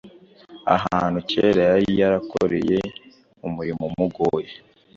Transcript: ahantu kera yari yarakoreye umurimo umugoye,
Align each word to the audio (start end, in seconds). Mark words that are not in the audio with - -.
ahantu 0.75 1.17
kera 1.29 1.61
yari 1.71 1.87
yarakoreye 2.01 2.79
umurimo 3.47 3.83
umugoye, 3.91 4.49